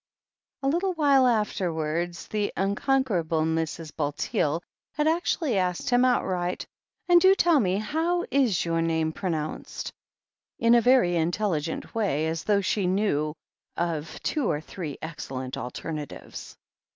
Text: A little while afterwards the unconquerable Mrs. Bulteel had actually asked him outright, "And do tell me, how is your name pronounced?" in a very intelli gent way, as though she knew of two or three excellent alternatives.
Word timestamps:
A 0.63 0.67
little 0.67 0.93
while 0.93 1.27
afterwards 1.27 2.27
the 2.27 2.51
unconquerable 2.57 3.43
Mrs. 3.43 3.95
Bulteel 3.95 4.63
had 4.93 5.07
actually 5.07 5.59
asked 5.59 5.91
him 5.91 6.03
outright, 6.03 6.65
"And 7.07 7.21
do 7.21 7.35
tell 7.35 7.59
me, 7.59 7.77
how 7.77 8.25
is 8.31 8.65
your 8.65 8.81
name 8.81 9.11
pronounced?" 9.13 9.93
in 10.57 10.73
a 10.73 10.81
very 10.81 11.11
intelli 11.11 11.61
gent 11.61 11.93
way, 11.93 12.25
as 12.25 12.45
though 12.45 12.61
she 12.61 12.87
knew 12.87 13.35
of 13.77 14.19
two 14.23 14.49
or 14.49 14.59
three 14.59 14.97
excellent 15.03 15.55
alternatives. 15.55 16.57